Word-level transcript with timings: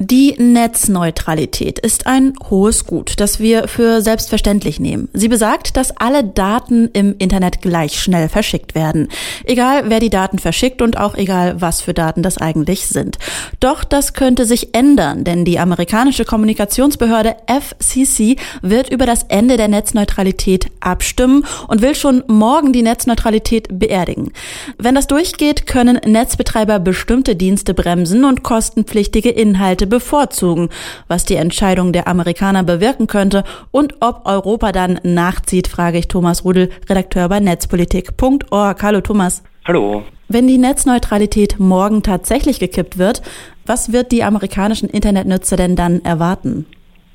Die 0.00 0.36
Netzneutralität 0.38 1.80
ist 1.80 2.06
ein 2.06 2.34
hohes 2.48 2.86
Gut, 2.86 3.14
das 3.18 3.40
wir 3.40 3.66
für 3.66 4.00
selbstverständlich 4.00 4.78
nehmen. 4.78 5.08
Sie 5.12 5.26
besagt, 5.26 5.76
dass 5.76 5.96
alle 5.96 6.22
Daten 6.22 6.88
im 6.92 7.16
Internet 7.18 7.62
gleich 7.62 8.00
schnell 8.00 8.28
verschickt 8.28 8.76
werden. 8.76 9.08
Egal, 9.42 9.90
wer 9.90 9.98
die 9.98 10.08
Daten 10.08 10.38
verschickt 10.38 10.82
und 10.82 10.98
auch 10.98 11.16
egal, 11.16 11.60
was 11.60 11.80
für 11.80 11.94
Daten 11.94 12.22
das 12.22 12.38
eigentlich 12.38 12.86
sind. 12.86 13.18
Doch 13.58 13.82
das 13.82 14.12
könnte 14.12 14.44
sich 14.44 14.72
ändern, 14.72 15.24
denn 15.24 15.44
die 15.44 15.58
amerikanische 15.58 16.24
Kommunikationsbehörde 16.24 17.34
FCC 17.48 18.36
wird 18.62 18.90
über 18.90 19.04
das 19.04 19.24
Ende 19.24 19.56
der 19.56 19.66
Netzneutralität 19.66 20.70
abstimmen 20.78 21.44
und 21.66 21.82
will 21.82 21.96
schon 21.96 22.22
morgen 22.28 22.72
die 22.72 22.82
Netzneutralität 22.82 23.80
beerdigen. 23.80 24.32
Wenn 24.78 24.94
das 24.94 25.08
durchgeht, 25.08 25.66
können 25.66 25.98
Netzbetreiber 26.06 26.78
bestimmte 26.78 27.34
Dienste 27.34 27.74
bremsen 27.74 28.24
und 28.24 28.44
kostenpflichtige 28.44 29.30
Inhalte 29.30 29.87
bevorzugen, 29.88 30.68
was 31.08 31.24
die 31.24 31.36
Entscheidung 31.36 31.92
der 31.92 32.08
Amerikaner 32.08 32.62
bewirken 32.62 33.06
könnte 33.06 33.44
und 33.70 33.96
ob 34.00 34.26
Europa 34.26 34.72
dann 34.72 35.00
nachzieht, 35.02 35.68
frage 35.68 35.98
ich 35.98 36.08
Thomas 36.08 36.44
Rudel, 36.44 36.70
Redakteur 36.88 37.28
bei 37.28 37.40
netzpolitik.org. 37.40 38.82
Hallo 38.82 39.00
Thomas. 39.00 39.42
Hallo. 39.66 40.02
Wenn 40.28 40.46
die 40.46 40.58
Netzneutralität 40.58 41.58
morgen 41.58 42.02
tatsächlich 42.02 42.60
gekippt 42.60 42.98
wird, 42.98 43.22
was 43.64 43.92
wird 43.92 44.12
die 44.12 44.24
amerikanischen 44.24 44.88
Internetnutzer 44.88 45.56
denn 45.56 45.74
dann 45.74 46.04
erwarten? 46.04 46.66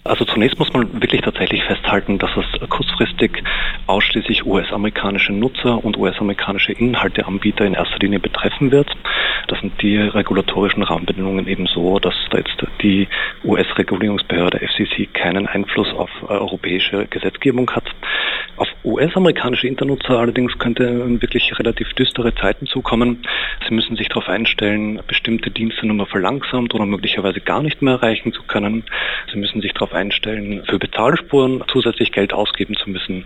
Also 0.05 0.25
zunächst 0.25 0.59
muss 0.59 0.73
man 0.73 1.02
wirklich 1.02 1.21
tatsächlich 1.21 1.63
festhalten, 1.63 2.17
dass 2.17 2.31
es 2.35 2.70
kurzfristig 2.70 3.41
ausschließlich 3.88 4.45
US-amerikanische 4.45 5.31
Nutzer 5.31 5.84
und 5.84 5.98
US-amerikanische 5.98 6.73
Inhalteanbieter 6.73 7.66
in 7.66 7.73
erster 7.73 7.99
Linie 7.99 8.20
betreffen 8.20 8.71
wird. 8.71 8.89
Das 9.47 9.59
sind 9.61 9.81
die 9.81 9.97
regulatorischen 9.97 10.84
Rahmenbedingungen 10.84 11.47
eben 11.47 11.67
so, 11.67 11.99
dass 11.99 12.16
da 12.31 12.38
jetzt 12.38 12.66
die 12.81 13.08
US-Regulierungsbehörde 13.45 14.59
FCC 14.59 15.08
keinen 15.13 15.47
Einfluss 15.47 15.94
auf 15.94 16.09
europäische 16.28 17.06
Gesetzgebung 17.08 17.72
hat. 17.72 17.85
Auf 18.56 18.68
US-amerikanische 18.84 19.68
Internutzer 19.68 20.20
allerdings 20.20 20.59
könnte 20.59 21.20
wirklich 21.22 21.58
relativ 21.58 21.92
düstere 21.94 22.36
Zeiten 22.36 22.68
zukommen. 22.68 23.23
Sie 23.68 23.73
müssen 23.73 23.96
sich 23.96 24.09
darauf 24.09 24.30
einstellen, 24.30 25.02
bestimmte 25.08 25.50
Dienste 25.50 25.88
nur 25.88 25.96
mal 25.96 26.06
verlangsamt 26.06 26.76
oder 26.76 26.86
möglicherweise 26.86 27.40
gar 27.40 27.64
nicht 27.64 27.81
mehr 27.81 27.96
erreichen 27.96 28.31
zu 28.31 28.44
können. 28.44 28.84
Sie 29.31 29.40
müssen 29.40 29.62
sich 29.62 29.74
darauf 29.74 29.94
einstellen, 29.94 30.64
für 30.70 30.78
Bezahlspuren 30.78 31.64
zusätzlich 31.68 32.12
Geld 32.12 32.31
ausgeben 32.31 32.76
zu 32.76 32.92
müssen. 32.92 33.26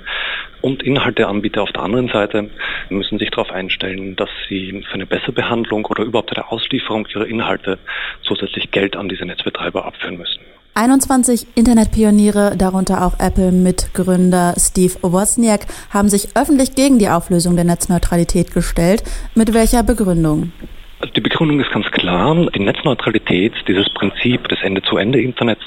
Und 0.61 0.81
Inhalteanbieter 0.81 1.61
auf 1.61 1.71
der 1.73 1.83
anderen 1.83 2.07
Seite 2.07 2.49
müssen 2.89 3.19
sich 3.19 3.29
darauf 3.29 3.51
einstellen, 3.51 4.15
dass 4.15 4.29
sie 4.47 4.81
für 4.87 4.93
eine 4.93 5.05
bessere 5.05 5.33
Behandlung 5.33 5.85
oder 5.85 6.03
überhaupt 6.03 6.35
eine 6.37 6.49
Auslieferung 6.49 7.05
ihrer 7.13 7.27
Inhalte 7.27 7.79
zusätzlich 8.21 8.71
Geld 8.71 8.95
an 8.95 9.09
diese 9.09 9.25
Netzbetreiber 9.25 9.83
abführen 9.85 10.17
müssen. 10.17 10.39
21 10.77 11.47
Internetpioniere, 11.55 12.55
darunter 12.55 13.03
auch 13.03 13.17
Apple-Mitgründer 13.17 14.53
Steve 14.59 14.93
Wozniak, 15.01 15.65
haben 15.89 16.07
sich 16.07 16.37
öffentlich 16.37 16.75
gegen 16.75 16.99
die 16.99 17.09
Auflösung 17.09 17.55
der 17.55 17.65
Netzneutralität 17.65 18.53
gestellt. 18.53 19.03
Mit 19.33 19.55
welcher 19.55 19.81
Begründung? 19.81 20.51
Also 20.99 21.13
die 21.13 21.21
Begründung 21.21 21.59
ist 21.59 21.69
ganz 21.69 21.91
klar. 21.91 22.35
Die 22.55 22.59
Netzneutralität, 22.59 23.53
dieses 23.67 23.87
Prinzip 23.89 24.47
des 24.47 24.63
Ende-zu-Ende-Internets, 24.63 25.61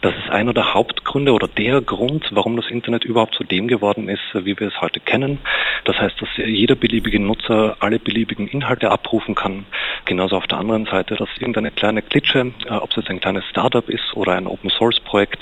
das 0.00 0.14
ist 0.16 0.30
einer 0.30 0.54
der 0.54 0.72
Hauptgründe 0.72 1.34
oder 1.34 1.48
der 1.48 1.82
Grund, 1.82 2.26
warum 2.30 2.56
das 2.56 2.70
Internet 2.70 3.04
überhaupt 3.04 3.34
zu 3.34 3.44
dem 3.44 3.68
geworden 3.68 4.08
ist, 4.08 4.22
wie 4.32 4.58
wir 4.58 4.68
es 4.68 4.80
heute 4.80 4.98
kennen. 4.98 5.38
Das 5.84 5.98
heißt, 5.98 6.22
dass 6.22 6.28
jeder 6.36 6.76
beliebige 6.76 7.20
Nutzer 7.20 7.76
alle 7.80 7.98
beliebigen 7.98 8.48
Inhalte 8.48 8.90
abrufen 8.90 9.34
kann. 9.34 9.66
Genauso 10.06 10.36
auf 10.38 10.46
der 10.46 10.56
anderen 10.56 10.86
Seite, 10.86 11.14
dass 11.14 11.28
irgendeine 11.38 11.72
kleine 11.72 12.00
Klitsche, 12.00 12.52
äh, 12.66 12.72
ob 12.72 12.88
es 12.90 12.96
jetzt 12.96 13.10
ein 13.10 13.20
kleines 13.20 13.44
Startup 13.50 13.86
ist 13.86 14.16
oder 14.16 14.32
ein 14.32 14.46
Open-Source-Projekt, 14.46 15.40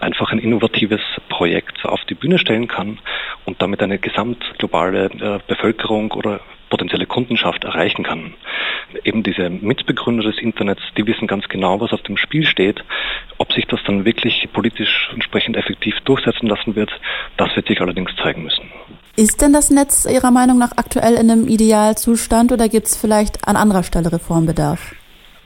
einfach 0.00 0.32
ein 0.32 0.38
innovatives 0.38 1.02
Projekt 1.28 1.84
auf 1.84 2.02
die 2.06 2.14
Bühne 2.14 2.38
stellen 2.38 2.68
kann 2.68 2.98
und 3.44 3.60
damit 3.60 3.82
eine 3.82 3.98
gesamtglobale 3.98 5.10
äh, 5.20 5.38
Bevölkerung 5.46 6.12
oder 6.12 6.40
potenzielle 6.68 7.06
Kundenschaft 7.06 7.64
erreichen 7.64 8.04
kann. 8.04 8.34
Eben 9.04 9.22
diese 9.22 9.50
Mitbegründer 9.50 10.24
des 10.24 10.38
Internets, 10.38 10.82
die 10.96 11.06
wissen 11.06 11.26
ganz 11.26 11.48
genau, 11.48 11.80
was 11.80 11.92
auf 11.92 12.02
dem 12.02 12.16
Spiel 12.16 12.44
steht. 12.46 12.82
Ob 13.38 13.52
sich 13.52 13.66
das 13.66 13.80
dann 13.86 14.04
wirklich 14.04 14.48
politisch 14.52 15.10
entsprechend 15.12 15.56
effektiv 15.56 15.94
durchsetzen 16.04 16.46
lassen 16.46 16.76
wird, 16.76 16.90
das 17.36 17.54
wird 17.56 17.68
sich 17.68 17.80
allerdings 17.80 18.10
zeigen 18.22 18.42
müssen. 18.42 18.70
Ist 19.16 19.42
denn 19.42 19.52
das 19.52 19.70
Netz 19.70 20.06
Ihrer 20.10 20.30
Meinung 20.30 20.58
nach 20.58 20.72
aktuell 20.76 21.14
in 21.14 21.30
einem 21.30 21.48
Idealzustand 21.48 22.52
oder 22.52 22.68
gibt 22.68 22.86
es 22.86 22.96
vielleicht 22.96 23.46
an 23.48 23.56
anderer 23.56 23.82
Stelle 23.82 24.12
Reformbedarf? 24.12 24.94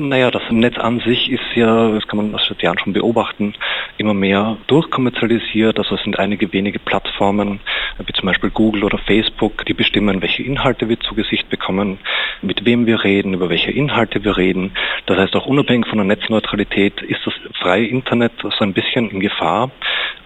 Naja, 0.02 0.32
das 0.32 0.42
Netz 0.50 0.78
an 0.78 0.98
sich 0.98 1.30
ist 1.30 1.54
ja, 1.54 1.90
das 1.90 2.08
kann 2.08 2.16
man 2.16 2.40
seit 2.48 2.60
Jahren 2.60 2.76
schon 2.76 2.92
beobachten, 2.92 3.54
immer 3.98 4.14
mehr 4.14 4.56
durchkommerzialisiert. 4.66 5.78
Also 5.78 5.94
es 5.94 6.02
sind 6.02 6.18
einige 6.18 6.52
wenige 6.52 6.80
Plattformen, 6.80 7.60
wie 8.04 8.12
zum 8.12 8.26
Beispiel 8.26 8.50
Google 8.50 8.82
oder 8.82 8.98
Facebook, 8.98 9.64
die 9.64 9.74
bestimmen, 9.74 10.20
welche 10.20 10.42
Inhalte 10.42 10.88
wir 10.88 10.98
zu 10.98 11.14
Gesicht 11.14 11.48
bekommen, 11.50 11.98
mit 12.42 12.64
wem 12.64 12.86
wir 12.86 13.04
reden, 13.04 13.34
über 13.34 13.48
welche 13.48 13.70
Inhalte 13.70 14.24
wir 14.24 14.36
reden. 14.36 14.72
Das 15.06 15.18
heißt, 15.18 15.36
auch 15.36 15.46
unabhängig 15.46 15.86
von 15.86 15.98
der 15.98 16.06
Netzneutralität 16.06 17.00
ist 17.02 17.20
das 17.24 17.34
freie 17.60 17.86
Internet 17.86 18.32
so 18.42 18.50
ein 18.58 18.72
bisschen 18.72 19.08
in 19.08 19.20
Gefahr. 19.20 19.70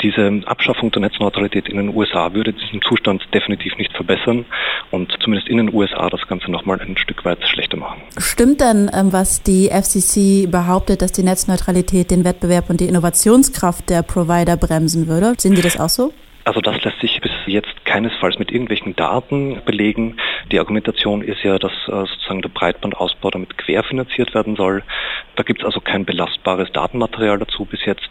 Diese 0.03 0.43
Abschaffung 0.47 0.91
der 0.91 1.03
Netzneutralität 1.03 1.69
in 1.69 1.77
den 1.77 1.95
USA 1.95 2.33
würde 2.33 2.53
diesen 2.53 2.83
Zustand 2.83 3.23
definitiv 3.33 3.77
nicht 3.79 3.93
verbessern 3.93 4.45
und 4.91 5.17
zumindest 5.21 5.49
in 5.49 5.57
den 5.57 5.73
USA 5.73 6.09
das 6.11 6.27
Ganze 6.29 6.51
nochmal 6.51 6.81
ein 6.81 6.97
Stück 6.97 7.25
weit 7.25 7.39
schlechter 7.47 7.77
machen. 7.77 8.01
Stimmt 8.19 8.61
denn, 8.61 8.91
ähm, 8.93 9.13
was 9.13 9.43
die 9.43 9.69
FCC 9.69 10.47
behauptet, 10.47 11.03
dass 11.03 11.13
die 11.13 11.23
Netzneutralität 11.23 12.11
den 12.11 12.25
Wettbewerb 12.25 12.71
und 12.71 12.81
die 12.81 12.87
Innovationskraft 12.87 13.89
der 13.91 14.03
Provider 14.03 14.57
bremsen 14.57 15.07
würde? 15.07 15.35
Sehen 15.39 15.57
Sie 15.57 15.63
das 15.63 15.79
auch 15.79 15.89
so? 15.89 16.13
Also 16.47 16.61
das 16.61 16.81
lässt 16.85 17.01
sich 17.01 17.21
bis 17.21 17.33
jetzt 17.47 17.85
keinesfalls 17.85 18.39
mit 18.39 18.53
irgendwelchen 18.53 18.95
Daten 18.95 19.61
belegen. 19.65 20.17
Die 20.53 20.61
Argumentation 20.61 21.21
ist 21.21 21.43
ja, 21.43 21.59
dass 21.59 21.73
äh, 21.89 22.07
sozusagen 22.07 22.41
der 22.41 22.51
Breitbandausbau 22.51 23.31
damit 23.31 23.59
querfinanziert 23.59 24.33
werden 24.33 24.55
soll. 24.55 24.85
Da 25.35 25.43
gibt 25.43 25.63
es 25.63 25.67
also 25.67 25.81
kein 25.81 26.05
belastbares 26.05 26.71
Datenmaterial 26.71 27.41
dazu 27.41 27.65
bis 27.65 27.85
jetzt. 27.85 28.09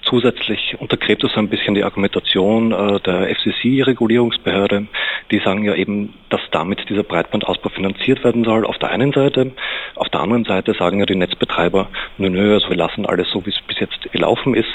Zusätzlich 0.00 0.80
untergräbt 0.80 1.24
es 1.24 1.36
ein 1.36 1.50
bisschen 1.50 1.74
die 1.74 1.84
Argumentation 1.84 2.72
äh, 2.72 3.00
der 3.00 3.28
FCC-Regulierungsbehörde. 3.36 4.86
Die 5.30 5.38
sagen 5.38 5.64
ja 5.64 5.74
eben, 5.74 6.14
dass 6.30 6.40
damit 6.50 6.88
dieser 6.88 7.02
Breitbandausbau 7.02 7.70
finanziert 7.70 8.22
werden 8.24 8.44
soll 8.44 8.66
auf 8.66 8.78
der 8.78 8.90
einen 8.90 9.12
Seite. 9.12 9.52
Auf 9.94 10.08
der 10.08 10.20
anderen 10.20 10.44
Seite 10.44 10.74
sagen 10.74 11.00
ja 11.00 11.06
die 11.06 11.16
Netzbetreiber, 11.16 11.88
nö, 12.18 12.28
nö, 12.28 12.54
also 12.54 12.68
wir 12.68 12.76
lassen 12.76 13.06
alles 13.06 13.28
so, 13.30 13.44
wie 13.46 13.50
es 13.50 13.60
bis 13.66 13.80
jetzt 13.80 14.12
gelaufen 14.12 14.54
ist. 14.54 14.68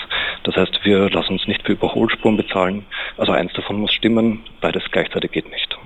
Das 0.43 0.55
heißt, 0.55 0.79
wir 0.83 1.09
lassen 1.09 1.33
uns 1.33 1.47
nicht 1.47 1.65
für 1.65 1.73
Überholspuren 1.73 2.37
bezahlen. 2.37 2.85
Also 3.17 3.31
eins 3.31 3.53
davon 3.53 3.77
muss 3.79 3.93
stimmen, 3.93 4.43
beides 4.61 4.83
gleichzeitig 4.91 5.31
geht 5.31 5.49
nicht. 5.49 5.77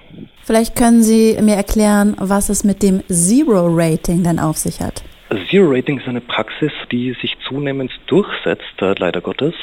Vielleicht 0.42 0.76
können 0.76 1.04
Sie 1.04 1.38
mir 1.42 1.56
erklären, 1.56 2.16
was 2.20 2.50
es 2.50 2.64
mit 2.64 2.84
dem 2.84 3.02
Zero-Rating 3.08 4.24
dann 4.24 4.40
auf 4.40 4.58
sich 4.58 4.80
hat. 4.82 5.04
Zero 5.50 5.72
Rating 5.72 5.98
ist 5.98 6.08
eine 6.08 6.22
Praxis, 6.22 6.72
die 6.92 7.16
sich 7.22 7.36
zunehmend 7.48 7.92
durchsetzt, 8.08 8.82
äh, 8.82 8.94
leider 8.98 9.22
Gottes. 9.22 9.54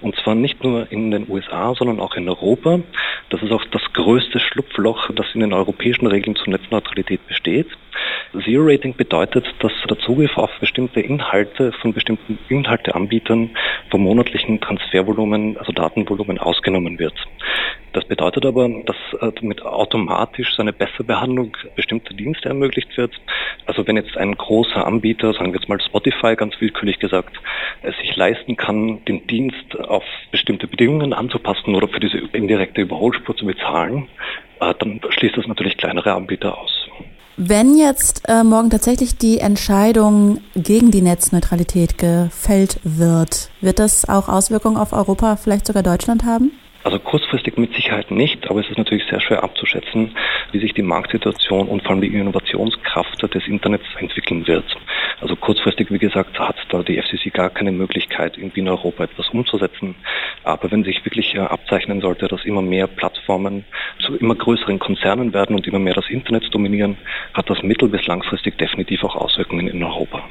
Und 0.00 0.16
zwar 0.16 0.34
nicht 0.34 0.64
nur 0.64 0.90
in 0.90 1.10
den 1.10 1.28
USA, 1.28 1.74
sondern 1.74 2.00
auch 2.00 2.14
in 2.16 2.28
Europa. 2.28 2.80
Das 3.30 3.42
ist 3.42 3.52
auch 3.52 3.64
das 3.66 3.82
größte 3.92 4.40
Schlupfloch, 4.40 5.10
das 5.14 5.26
in 5.34 5.40
den 5.40 5.52
europäischen 5.52 6.08
Regeln 6.08 6.34
zur 6.34 6.48
Netzneutralität 6.48 7.26
besteht. 7.28 7.68
Zero 8.44 8.64
Rating 8.64 8.94
bedeutet, 8.96 9.46
dass 9.60 9.72
der 9.88 9.98
Zugriff 10.00 10.36
auf 10.36 10.50
bestimmte 10.60 11.00
Inhalte 11.00 11.72
von 11.80 11.92
bestimmten 11.92 12.38
Inhalteanbietern 12.48 13.50
vom 13.90 14.02
monatlichen 14.02 14.60
Transfervolumen, 14.60 15.56
also 15.58 15.72
Datenvolumen 15.72 16.38
ausgenommen 16.38 16.98
wird. 16.98 17.14
Das 17.92 18.04
bedeutet 18.04 18.46
aber, 18.46 18.68
dass 18.86 18.96
äh, 19.20 19.32
damit 19.40 19.62
automatisch 19.62 20.54
so 20.54 20.62
eine 20.62 20.72
bessere 20.72 21.04
Behandlung 21.04 21.56
bestimmter 21.74 22.14
Dienste 22.14 22.48
ermöglicht 22.48 22.96
wird. 22.96 23.20
Also 23.70 23.86
wenn 23.86 23.94
jetzt 23.94 24.16
ein 24.16 24.36
großer 24.36 24.84
Anbieter, 24.84 25.32
sagen 25.32 25.52
wir 25.52 25.60
jetzt 25.60 25.68
mal 25.68 25.80
Spotify 25.80 26.34
ganz 26.34 26.54
willkürlich 26.58 26.98
gesagt, 26.98 27.36
es 27.82 27.96
sich 27.98 28.16
leisten 28.16 28.56
kann, 28.56 29.04
den 29.04 29.28
Dienst 29.28 29.78
auf 29.78 30.02
bestimmte 30.32 30.66
Bedingungen 30.66 31.12
anzupassen 31.12 31.76
oder 31.76 31.86
für 31.86 32.00
diese 32.00 32.18
indirekte 32.18 32.80
Überholspur 32.80 33.36
zu 33.36 33.46
bezahlen, 33.46 34.08
äh, 34.58 34.74
dann 34.76 35.00
schließt 35.08 35.36
das 35.36 35.46
natürlich 35.46 35.76
kleinere 35.76 36.14
Anbieter 36.14 36.58
aus. 36.58 36.88
Wenn 37.36 37.78
jetzt 37.78 38.28
äh, 38.28 38.42
morgen 38.42 38.70
tatsächlich 38.70 39.16
die 39.16 39.38
Entscheidung 39.38 40.40
gegen 40.56 40.90
die 40.90 41.00
Netzneutralität 41.00 41.96
gefällt 41.96 42.80
wird, 42.82 43.50
wird 43.60 43.78
das 43.78 44.08
auch 44.08 44.28
Auswirkungen 44.28 44.78
auf 44.78 44.92
Europa, 44.92 45.36
vielleicht 45.36 45.68
sogar 45.68 45.84
Deutschland 45.84 46.24
haben? 46.24 46.50
Also 46.90 47.04
kurzfristig 47.04 47.56
mit 47.56 47.72
Sicherheit 47.72 48.10
nicht, 48.10 48.50
aber 48.50 48.58
es 48.58 48.68
ist 48.68 48.76
natürlich 48.76 49.04
sehr 49.08 49.20
schwer 49.20 49.44
abzuschätzen, 49.44 50.10
wie 50.50 50.58
sich 50.58 50.74
die 50.74 50.82
Marktsituation 50.82 51.68
und 51.68 51.82
vor 51.82 51.92
allem 51.92 52.00
die 52.00 52.08
Innovationskraft 52.08 53.32
des 53.32 53.46
Internets 53.46 53.84
entwickeln 53.96 54.44
wird. 54.48 54.64
Also 55.20 55.36
kurzfristig, 55.36 55.92
wie 55.92 56.00
gesagt, 56.00 56.40
hat 56.40 56.56
da 56.70 56.82
die 56.82 57.00
FCC 57.00 57.32
gar 57.32 57.50
keine 57.50 57.70
Möglichkeit, 57.70 58.36
irgendwie 58.36 58.58
in 58.58 58.68
Europa 58.68 59.04
etwas 59.04 59.28
umzusetzen. 59.28 59.94
Aber 60.42 60.68
wenn 60.72 60.82
sich 60.82 61.04
wirklich 61.04 61.36
äh, 61.36 61.38
abzeichnen 61.38 62.00
sollte, 62.00 62.26
dass 62.26 62.44
immer 62.44 62.60
mehr 62.60 62.88
Plattformen 62.88 63.64
zu 64.04 64.16
immer 64.16 64.34
größeren 64.34 64.80
Konzernen 64.80 65.32
werden 65.32 65.54
und 65.54 65.68
immer 65.68 65.78
mehr 65.78 65.94
das 65.94 66.10
Internet 66.10 66.52
dominieren, 66.52 66.98
hat 67.34 67.48
das 67.48 67.62
mittel- 67.62 67.88
bis 67.88 68.04
langfristig 68.08 68.58
definitiv 68.58 69.04
auch 69.04 69.14
Auswirkungen 69.14 69.68
in 69.68 69.84
Europa. 69.84 70.24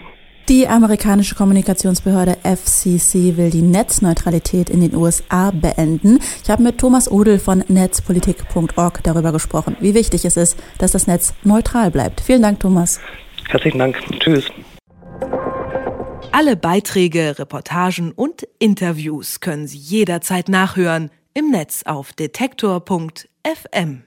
Die 0.50 0.68
amerikanische 0.68 1.36
Kommunikationsbehörde 1.36 2.38
FCC 2.44 3.38
will 3.38 3.52
die 3.52 3.62
Netzneutralität 3.62 4.72
in 4.72 4.82
den 4.82 4.96
USA 4.96 5.52
beenden. 5.52 6.18
Ich 6.44 6.50
habe 6.50 6.64
mit 6.64 6.80
Thomas 6.80 7.10
Odel 7.12 7.38
von 7.38 7.64
netzpolitik.org 7.68 9.04
darüber 9.04 9.32
gesprochen, 9.32 9.78
wie 9.80 9.94
wichtig 9.94 10.26
es 10.26 10.38
ist, 10.38 10.58
dass 10.80 10.92
das 10.92 11.06
Netz 11.06 11.36
neutral 11.44 11.92
bleibt. 11.92 12.22
Vielen 12.22 12.42
Dank, 12.42 12.62
Thomas. 12.62 13.00
Herzlichen 13.48 13.78
Dank. 13.78 14.00
Tschüss. 14.20 14.46
Alle 16.32 16.56
Beiträge, 16.56 17.38
Reportagen 17.38 18.12
und 18.12 18.48
Interviews 18.58 19.42
können 19.42 19.68
Sie 19.68 19.78
jederzeit 19.78 20.50
nachhören 20.50 21.12
im 21.36 21.52
Netz 21.52 21.84
auf 21.86 22.12
detektor.fm. 22.14 24.02